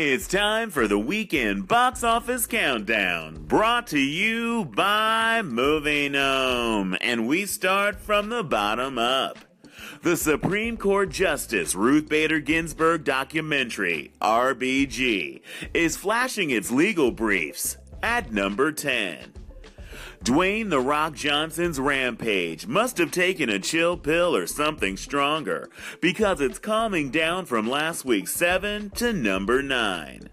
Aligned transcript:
It's 0.00 0.28
time 0.28 0.70
for 0.70 0.86
the 0.86 0.96
weekend 0.96 1.66
box 1.66 2.04
office 2.04 2.46
countdown, 2.46 3.42
brought 3.48 3.88
to 3.88 3.98
you 3.98 4.64
by 4.66 5.42
Movie 5.42 6.08
Gnome, 6.08 6.96
and 7.00 7.26
we 7.26 7.46
start 7.46 7.96
from 7.96 8.28
the 8.28 8.44
bottom 8.44 8.96
up. 8.96 9.38
The 10.02 10.16
Supreme 10.16 10.76
Court 10.76 11.08
Justice 11.10 11.74
Ruth 11.74 12.08
Bader 12.08 12.38
Ginsburg 12.38 13.02
documentary, 13.02 14.12
RBG, 14.22 15.40
is 15.74 15.96
flashing 15.96 16.50
its 16.50 16.70
legal 16.70 17.10
briefs 17.10 17.76
at 18.00 18.30
number 18.30 18.70
10. 18.70 19.32
Dwayne 20.24 20.68
The 20.68 20.80
Rock 20.80 21.14
Johnson's 21.14 21.78
Rampage 21.80 22.66
must 22.66 22.98
have 22.98 23.10
taken 23.10 23.48
a 23.48 23.58
chill 23.58 23.96
pill 23.96 24.36
or 24.36 24.46
something 24.46 24.96
stronger 24.96 25.70
because 26.00 26.40
it's 26.40 26.58
calming 26.58 27.10
down 27.10 27.46
from 27.46 27.68
last 27.68 28.04
week's 28.04 28.34
7 28.34 28.90
to 28.90 29.12
number 29.12 29.62
9. 29.62 30.28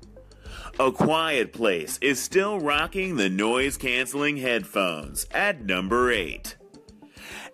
A 0.79 0.91
Quiet 0.91 1.53
Place 1.53 1.97
is 2.01 2.19
still 2.19 2.59
rocking 2.59 3.15
the 3.15 3.29
noise 3.29 3.77
canceling 3.77 4.37
headphones 4.37 5.27
at 5.31 5.63
number 5.63 6.11
8. 6.11 6.57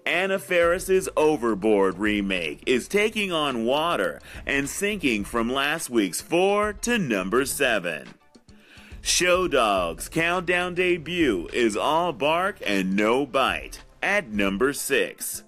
Anna 0.06 0.40
Faris's 0.40 1.08
Overboard 1.16 2.00
remake 2.00 2.64
is 2.66 2.88
taking 2.88 3.32
on 3.32 3.66
water 3.66 4.20
and 4.48 4.68
sinking 4.68 5.26
from 5.26 5.52
last 5.52 5.90
week's 5.92 6.22
4 6.22 6.74
to 6.74 6.98
number 6.98 7.46
7. 7.46 8.08
Show 9.04 9.48
Dog's 9.48 10.08
countdown 10.08 10.76
debut 10.76 11.50
is 11.52 11.76
all 11.76 12.14
bark 12.14 12.58
and 12.64 12.96
no 12.96 13.26
bite 13.26 13.82
at 14.04 14.30
number 14.32 14.74
6. 14.74 15.44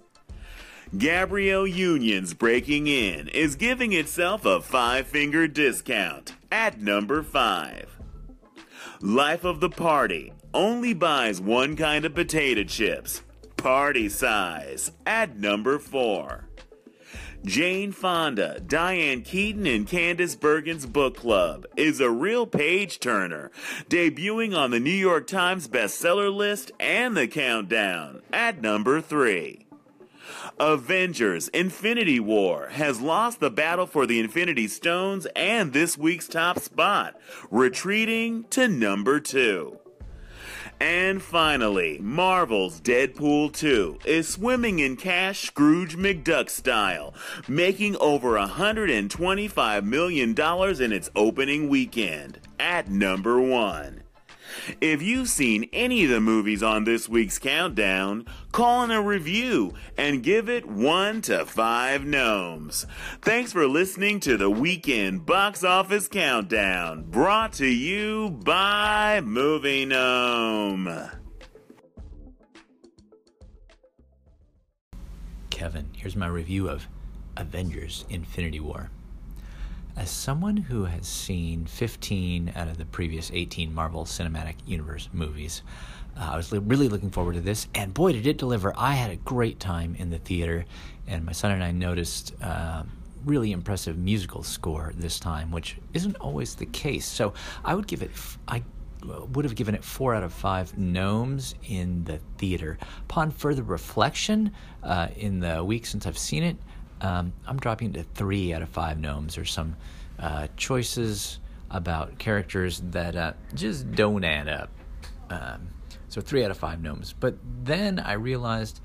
Gabrielle 0.98 1.68
Union's 1.68 2.34
Breaking 2.34 2.88
In 2.88 3.28
is 3.28 3.56
giving 3.56 3.94
itself 3.94 4.46
a 4.46 4.60
five 4.60 5.06
finger 5.06 5.48
discount 5.48 6.34
at 6.52 6.82
number 6.82 7.22
5. 7.22 8.00
Life 9.02 9.44
of 9.44 9.60
the 9.60 9.70
Party 9.70 10.34
only 10.52 10.96
buys 10.96 11.40
one 11.40 11.76
kind 11.76 12.06
of 12.06 12.16
potato 12.16 12.64
chips, 12.64 13.22
party 13.56 14.10
size, 14.10 14.92
at 15.06 15.38
number 15.38 15.78
4. 15.78 16.46
Jane 17.46 17.92
Fonda, 17.92 18.62
Diane 18.66 19.22
Keaton, 19.22 19.68
and 19.68 19.86
Candice 19.86 20.38
Bergen's 20.38 20.86
book 20.86 21.18
club 21.18 21.66
is 21.76 22.00
a 22.00 22.10
real 22.10 22.48
page 22.48 23.02
turner, 23.02 23.52
debuting 23.90 24.58
on 24.58 24.72
the 24.72 24.80
New 24.80 24.90
York 24.90 25.28
Times 25.28 25.68
bestseller 25.68 26.34
list 26.34 26.72
and 26.80 27.18
the 27.18 27.28
countdown 27.28 28.22
at 28.32 28.62
number 28.62 29.02
3. 29.02 29.66
Avengers 30.58 31.50
Infinity 31.50 32.20
War 32.20 32.70
has 32.70 33.02
lost 33.02 33.42
the 33.42 33.52
battle 33.52 33.88
for 33.88 34.06
the 34.06 34.22
Infinity 34.22 34.70
Stones 34.70 35.28
and 35.36 35.74
this 35.74 35.98
week's 35.98 36.30
top 36.30 36.60
spot, 36.60 37.20
retreating 37.52 38.46
to 38.52 38.70
number 38.70 39.20
2. 39.20 39.80
And 40.84 41.22
finally, 41.22 41.98
Marvel's 42.00 42.82
Deadpool 42.82 43.54
2 43.54 44.00
is 44.04 44.28
swimming 44.28 44.80
in 44.80 44.98
cash 44.98 45.48
Scrooge 45.48 45.96
McDuck 45.96 46.50
style, 46.50 47.14
making 47.48 47.96
over 48.02 48.32
$125 48.32 49.84
million 49.86 50.36
in 50.38 50.92
its 50.92 51.10
opening 51.16 51.70
weekend 51.70 52.40
at 52.60 52.90
number 52.90 53.40
one. 53.40 54.03
If 54.82 55.02
you've 55.02 55.30
seen 55.30 55.70
any 55.74 56.04
of 56.04 56.10
the 56.10 56.22
movies 56.22 56.64
on 56.64 56.84
this 56.84 57.08
week's 57.10 57.40
countdown, 57.40 58.26
call 58.52 58.84
in 58.84 58.92
a 58.92 59.02
review 59.02 59.74
and 59.98 60.24
give 60.24 60.50
it 60.50 60.66
one 60.66 61.22
to 61.24 61.46
five 61.46 62.06
gnomes. 62.06 62.86
Thanks 63.22 63.52
for 63.52 63.68
listening 63.68 64.20
to 64.22 64.38
the 64.38 64.50
weekend 64.50 65.26
box 65.26 65.64
office 65.64 66.08
countdown, 66.08 67.04
brought 67.04 67.54
to 67.54 67.68
you 67.68 68.30
by 68.30 69.22
Movie 69.22 69.86
Gnome. 69.86 71.10
Kevin, 75.50 75.90
here's 75.96 76.16
my 76.16 76.28
review 76.28 76.68
of 76.68 76.88
Avengers 77.38 78.06
Infinity 78.10 78.60
War. 78.60 78.90
As 79.96 80.10
someone 80.10 80.58
who 80.58 80.86
has 80.86 81.08
seen 81.08 81.68
15 81.68 82.54
out 82.56 82.68
of 82.68 82.78
the 82.78 82.86
previous 82.86 83.30
18 83.32 83.74
Marvel 83.74 84.06
Cinematic 84.06 84.56
Universe 84.66 85.08
movies, 85.14 85.62
uh, 86.18 86.32
I 86.34 86.36
was 86.36 86.52
really 86.52 86.90
looking 86.90 87.12
forward 87.12 87.36
to 87.36 87.42
this, 87.42 87.68
and 87.76 87.94
boy, 87.94 88.14
did 88.14 88.26
it 88.26 88.40
deliver! 88.40 88.74
I 88.76 88.94
had 88.94 89.12
a 89.12 89.18
great 89.18 89.60
time 89.60 89.96
in 90.00 90.10
the 90.10 90.18
theater, 90.18 90.66
and 91.08 91.24
my 91.24 91.32
son 91.32 91.52
and 91.52 91.64
I 91.64 91.72
noticed 91.72 92.34
uh, 92.42 92.84
really 93.24 93.52
impressive 93.52 93.96
musical 93.98 94.42
score 94.42 94.94
this 94.96 95.20
time, 95.20 95.52
which 95.52 95.78
isn't 95.94 96.16
always 96.16 96.56
the 96.56 96.66
case. 96.66 97.06
So 97.06 97.34
I 97.64 97.76
would 97.76 97.86
give 97.86 98.02
it, 98.02 98.10
I 98.48 98.64
would 99.04 99.46
have 99.46 99.56
given 99.56 99.76
it 99.76 99.84
four 99.84 100.16
out 100.16 100.24
of 100.24 100.34
five 100.34 100.76
gnomes 100.76 101.54
in 101.68 102.04
the 102.06 102.20
theater. 102.40 102.80
Upon 103.04 103.30
further 103.30 103.62
reflection, 103.62 104.54
uh, 104.82 105.10
in 105.16 105.40
the 105.40 105.64
week 105.64 105.86
since 105.86 106.08
I've 106.08 106.18
seen 106.18 106.42
it, 106.42 106.58
um, 107.04 107.34
I'm 107.46 107.58
dropping 107.58 107.94
to 107.94 108.04
three 108.04 108.54
out 108.54 108.62
of 108.62 108.70
five 108.70 108.98
gnomes. 108.98 109.36
There's 109.36 109.52
some 109.52 109.76
uh, 110.18 110.48
choices 110.58 111.40
about 111.70 112.18
characters 112.18 112.82
that 112.92 113.16
uh, 113.16 113.34
just 113.54 113.92
don't 113.92 114.24
add 114.24 114.48
up. 114.48 114.70
Um, 115.30 115.68
so 116.08 116.22
three 116.22 116.44
out 116.44 116.52
of 116.52 116.58
five 116.58 116.82
gnomes. 116.82 117.14
But 117.20 117.36
then 117.64 118.00
I 118.00 118.14
realized 118.14 118.80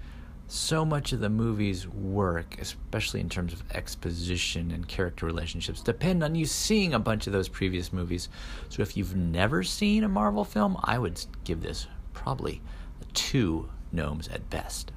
so 0.49 0.85
much 0.85 1.13
of 1.13 1.21
the 1.21 1.29
movie's 1.29 1.87
work, 1.87 2.57
especially 2.59 3.21
in 3.21 3.29
terms 3.29 3.53
of 3.53 3.63
exposition 3.73 4.71
and 4.71 4.89
character 4.89 5.27
relationships, 5.27 5.83
depend 5.83 6.25
on 6.25 6.35
you 6.35 6.47
seeing 6.47 6.95
a 6.95 6.99
bunch 6.99 7.27
of 7.27 7.33
those 7.35 7.49
previous 7.49 7.93
movies. 7.93 8.31
So 8.71 8.83
if 8.83 8.97
you've 8.97 9.15
never 9.15 9.63
seen 9.63 10.05
a 10.05 10.09
Marvel 10.09 10.45
film, 10.45 10.79
I 10.83 10.99
would 10.99 11.23
give 11.45 11.61
this 11.61 11.87
probably 12.15 12.63
two 13.13 13.69
gnomes 13.93 14.29
at 14.29 14.49
best. 14.49 14.91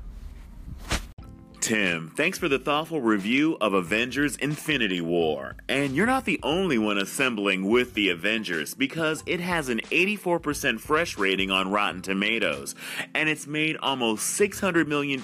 Tim, 1.61 2.11
thanks 2.15 2.39
for 2.39 2.49
the 2.49 2.57
thoughtful 2.57 3.01
review 3.01 3.55
of 3.61 3.75
Avengers 3.75 4.35
Infinity 4.37 4.99
War. 4.99 5.55
And 5.69 5.95
you're 5.95 6.07
not 6.07 6.25
the 6.25 6.39
only 6.41 6.79
one 6.79 6.97
assembling 6.97 7.69
with 7.69 7.93
the 7.93 8.09
Avengers 8.09 8.73
because 8.73 9.21
it 9.27 9.39
has 9.39 9.69
an 9.69 9.79
84% 9.91 10.79
fresh 10.79 11.19
rating 11.19 11.51
on 11.51 11.69
Rotten 11.69 12.01
Tomatoes, 12.01 12.73
and 13.13 13.29
it's 13.29 13.45
made 13.45 13.77
almost 13.77 14.39
$600 14.39 14.87
million 14.87 15.21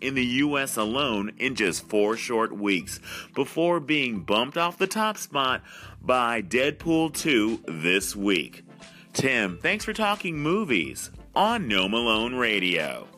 in 0.00 0.14
the 0.14 0.26
US 0.44 0.76
alone 0.76 1.32
in 1.38 1.56
just 1.56 1.88
four 1.88 2.16
short 2.16 2.56
weeks 2.56 3.00
before 3.34 3.80
being 3.80 4.20
bumped 4.20 4.56
off 4.56 4.78
the 4.78 4.86
top 4.86 5.16
spot 5.16 5.60
by 6.00 6.40
Deadpool 6.40 7.12
2 7.14 7.64
this 7.66 8.14
week. 8.14 8.64
Tim, 9.12 9.58
thanks 9.58 9.84
for 9.84 9.92
talking 9.92 10.38
movies 10.38 11.10
on 11.34 11.66
No 11.66 11.88
Malone 11.88 12.36
Radio. 12.36 13.08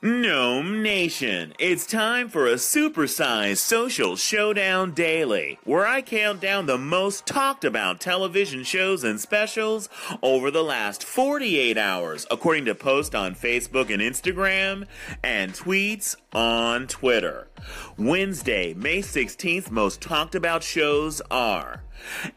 Gnome 0.00 0.80
Nation, 0.80 1.54
it's 1.58 1.84
time 1.84 2.28
for 2.28 2.46
a 2.46 2.54
supersized 2.54 3.56
social 3.56 4.14
showdown 4.14 4.92
daily, 4.92 5.58
where 5.64 5.88
I 5.88 6.02
count 6.02 6.40
down 6.40 6.66
the 6.66 6.78
most 6.78 7.26
talked 7.26 7.64
about 7.64 8.00
television 8.00 8.62
shows 8.62 9.02
and 9.02 9.18
specials 9.18 9.88
over 10.22 10.52
the 10.52 10.62
last 10.62 11.02
48 11.02 11.76
hours, 11.76 12.28
according 12.30 12.66
to 12.66 12.76
posts 12.76 13.12
on 13.12 13.34
Facebook 13.34 13.92
and 13.92 14.00
Instagram, 14.00 14.86
and 15.24 15.52
tweets 15.52 16.14
on 16.32 16.86
Twitter. 16.86 17.48
Wednesday, 17.96 18.74
May 18.74 18.98
16th, 19.00 19.68
most 19.68 20.00
talked 20.00 20.36
about 20.36 20.62
shows 20.62 21.20
are 21.28 21.82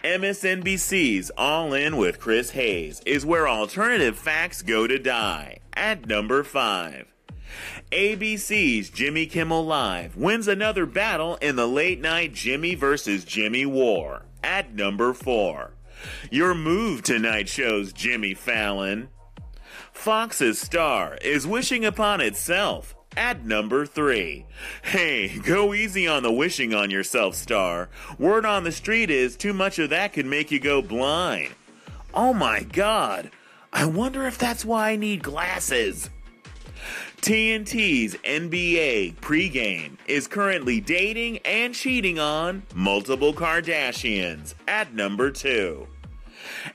MSNBC's 0.04 1.30
All 1.38 1.76
In 1.76 1.98
with 1.98 2.20
Chris 2.20 2.50
Hayes 2.50 3.04
is 3.06 3.24
where 3.24 3.48
alternative 3.48 4.18
facts 4.18 4.64
go 4.64 4.88
to 4.88 4.98
die, 4.98 5.60
at 5.76 6.08
number 6.08 6.44
5. 6.44 7.11
ABC's 7.92 8.90
Jimmy 8.90 9.26
Kimmel 9.26 9.66
Live 9.66 10.16
wins 10.16 10.48
another 10.48 10.86
battle 10.86 11.36
in 11.38 11.56
the 11.56 11.68
late 11.68 12.00
night 12.00 12.34
Jimmy 12.34 12.76
versus 12.76 13.26
Jimmy 13.26 13.66
war 13.66 14.26
at 14.44 14.74
number 14.74 15.14
4. 15.14 15.72
Your 16.30 16.56
move 16.56 17.04
tonight 17.04 17.50
shows 17.50 17.94
Jimmy 17.94 18.34
Fallon. 18.34 19.10
Fox's 19.92 20.60
Star 20.60 21.18
is 21.22 21.46
wishing 21.46 21.86
upon 21.86 22.22
itself 22.22 22.96
at 23.16 23.46
number 23.46 23.86
3. 23.86 24.46
Hey, 24.84 25.38
go 25.40 25.74
easy 25.74 26.08
on 26.08 26.24
the 26.24 26.32
wishing 26.32 26.74
on 26.74 26.90
yourself, 26.90 27.36
Star. 27.36 27.90
Word 28.18 28.46
on 28.46 28.64
the 28.64 28.72
street 28.72 29.10
is 29.10 29.36
too 29.36 29.54
much 29.54 29.80
of 29.80 29.90
that 29.90 30.14
can 30.14 30.30
make 30.30 30.52
you 30.52 30.60
go 30.60 30.82
blind. 30.82 31.54
Oh 32.14 32.34
my 32.34 32.64
god. 32.64 33.32
I 33.74 33.86
wonder 33.86 34.26
if 34.28 34.38
that's 34.38 34.66
why 34.66 34.92
I 34.92 34.96
need 34.96 35.24
glasses. 35.24 36.10
TNT's 37.22 38.16
NBA 38.16 39.14
pregame 39.18 39.96
is 40.08 40.26
currently 40.26 40.82
dating 40.82 41.38
and 41.46 41.72
cheating 41.76 42.18
on 42.18 42.64
multiple 42.74 43.32
Kardashians 43.32 44.56
at 44.68 44.96
number 44.96 45.30
two. 45.30 45.88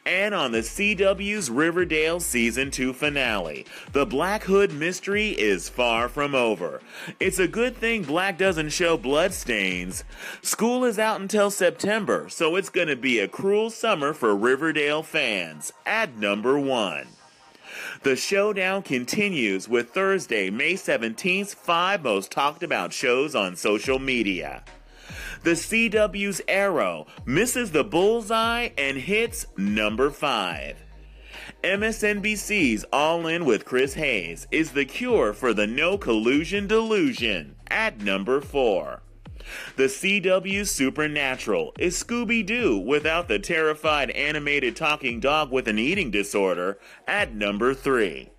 And 0.06 0.36
on 0.36 0.52
the 0.52 0.60
CW's 0.60 1.50
Riverdale 1.50 2.20
Season 2.20 2.70
2 2.70 2.92
finale, 2.92 3.66
the 3.90 4.06
Black 4.06 4.44
Hood 4.44 4.72
mystery 4.72 5.30
is 5.30 5.68
far 5.68 6.08
from 6.08 6.36
over. 6.36 6.80
It's 7.18 7.40
a 7.40 7.48
good 7.48 7.76
thing 7.76 8.04
Black 8.04 8.38
doesn't 8.38 8.70
show 8.70 8.96
bloodstains. 8.96 10.04
School 10.42 10.84
is 10.84 10.96
out 10.96 11.20
until 11.20 11.50
September, 11.50 12.28
so 12.28 12.54
it's 12.54 12.70
going 12.70 12.86
to 12.86 12.94
be 12.94 13.18
a 13.18 13.26
cruel 13.26 13.68
summer 13.68 14.12
for 14.12 14.36
Riverdale 14.36 15.02
fans. 15.02 15.72
At 15.84 16.16
number 16.16 16.56
1. 16.56 17.08
The 18.02 18.16
showdown 18.16 18.82
continues 18.82 19.68
with 19.68 19.90
Thursday, 19.90 20.50
May 20.50 20.74
17th's 20.74 21.54
five 21.54 22.02
most 22.02 22.30
talked 22.30 22.62
about 22.62 22.92
shows 22.92 23.34
on 23.34 23.56
social 23.56 23.98
media. 23.98 24.64
The 25.42 25.52
CW's 25.52 26.40
Arrow 26.48 27.06
misses 27.24 27.70
the 27.70 27.84
bullseye 27.84 28.70
and 28.76 28.96
hits 28.96 29.46
number 29.56 30.10
5. 30.10 30.82
MSNBC's 31.62 32.84
All 32.92 33.26
In 33.26 33.44
with 33.44 33.64
Chris 33.64 33.94
Hayes 33.94 34.46
is 34.50 34.72
the 34.72 34.84
cure 34.84 35.32
for 35.32 35.52
the 35.52 35.66
no 35.66 35.96
collusion 35.96 36.66
delusion 36.66 37.56
at 37.68 38.00
number 38.00 38.40
4. 38.40 39.02
The 39.76 39.84
CW 39.84 40.66
Supernatural 40.66 41.72
is 41.78 42.02
Scooby 42.02 42.44
Doo 42.44 42.78
without 42.78 43.28
the 43.28 43.38
terrified 43.38 44.10
animated 44.10 44.76
talking 44.76 45.20
dog 45.20 45.52
with 45.52 45.68
an 45.68 45.78
eating 45.78 46.10
disorder 46.10 46.78
at 47.06 47.34
number 47.34 47.74
3. 47.74 48.30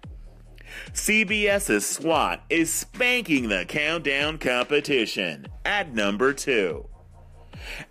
CBS's 0.94 1.86
SWAT 1.86 2.44
is 2.50 2.74
spanking 2.74 3.50
the 3.50 3.66
countdown 3.66 4.38
competition 4.38 5.48
at 5.66 5.94
number 5.94 6.34
2. 6.34 6.88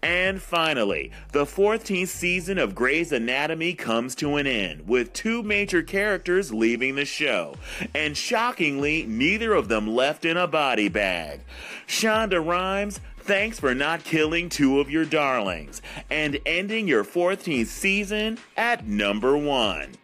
And 0.02 0.40
finally, 0.40 1.12
the 1.32 1.44
14th 1.44 2.08
season 2.08 2.58
of 2.58 2.74
Grey's 2.74 3.12
Anatomy 3.12 3.74
comes 3.74 4.14
to 4.16 4.36
an 4.36 4.46
end, 4.46 4.88
with 4.88 5.12
two 5.12 5.42
major 5.42 5.82
characters 5.82 6.52
leaving 6.52 6.94
the 6.94 7.04
show, 7.04 7.56
and 7.94 8.16
shockingly, 8.16 9.04
neither 9.06 9.52
of 9.52 9.68
them 9.68 9.86
left 9.86 10.24
in 10.24 10.36
a 10.36 10.46
body 10.46 10.88
bag. 10.88 11.40
Shonda 11.86 12.44
Rhimes, 12.44 13.00
thanks 13.18 13.60
for 13.60 13.74
not 13.74 14.04
killing 14.04 14.48
two 14.48 14.80
of 14.80 14.90
your 14.90 15.04
darlings, 15.04 15.82
and 16.10 16.38
ending 16.46 16.88
your 16.88 17.04
14th 17.04 17.66
season 17.66 18.38
at 18.56 18.86
number 18.86 19.36
one. 19.36 19.94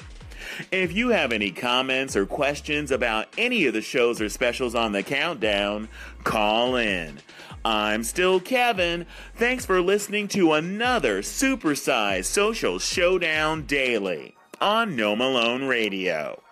If 0.71 0.93
you 0.93 1.09
have 1.09 1.33
any 1.33 1.51
comments 1.51 2.17
or 2.17 2.27
questions 2.27 2.91
about 2.91 3.29
any 3.39 3.67
of 3.67 3.75
the 3.75 3.81
shows 3.81 4.21
or 4.21 4.29
specials 4.29 4.75
on 4.75 4.93
the 4.93 5.03
countdown, 5.03 5.89
call 6.25 6.77
in. 6.77 7.19
I'm 7.65 8.03
still 8.03 8.41
Kevin. 8.41 9.07
Thanks 9.37 9.65
for 9.65 9.81
listening 9.81 10.29
to 10.29 10.55
another 10.55 11.23
supersized 11.23 12.25
social 12.25 12.79
showdown 12.79 13.63
daily 13.63 14.37
on 14.61 14.97
No 14.97 15.15
Malone 15.15 15.65
Radio. 15.65 16.43